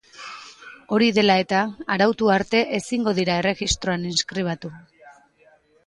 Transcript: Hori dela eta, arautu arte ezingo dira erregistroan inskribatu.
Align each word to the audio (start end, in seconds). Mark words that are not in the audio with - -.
Hori 0.95 1.09
dela 1.17 1.35
eta, 1.41 1.59
arautu 1.97 2.33
arte 2.39 2.63
ezingo 2.81 3.17
dira 3.21 3.39
erregistroan 3.43 4.11
inskribatu. 4.17 4.77